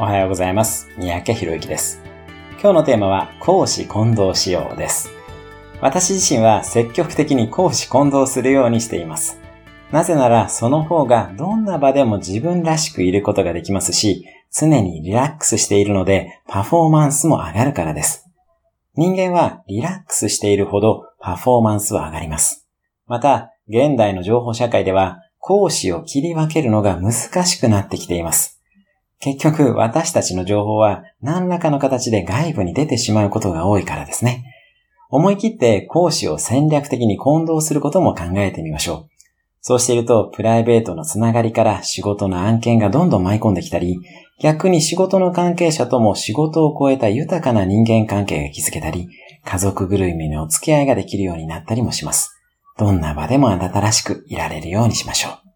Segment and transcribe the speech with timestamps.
[0.00, 0.88] おはようございます。
[0.96, 2.00] 三宅博之です。
[2.52, 5.10] 今日のテーマは、講師混同しようです。
[5.82, 9.38] 私自身は積極的に講師混同するようにしています。
[9.92, 18.26] なぜなら、その方がどんな場でも自分らしくいることができますし、常にリラックスしているので、パフォーマンスも上がるからです。
[18.96, 22.66] 人間はリラックスしているほどパフォーマンスは上がります。
[23.06, 27.12] また、現代の情報社会では、講師を切り分けるのが難
[27.44, 28.49] しくなってきています。
[29.20, 34.44] 結局、私たちの情報は何らかの形で外部に出てしまうことが多いからですね。
[35.10, 39.10] 思い切って講師を戦略的に混同することも考えてみましょう。
[39.60, 44.00] そうしていると、プライベートのつながりから仕事の案件がどんどん舞い込んできたり、
[44.40, 49.10] 逆に仕事の関係者とも仕事を超えた豊かな人間関係が築けたり、
[49.44, 52.40] 家族ぐるみのお付き合いができるようになったりもします。
[52.78, 55.49] どんな場でもあなたらしくいられるようにしましょう。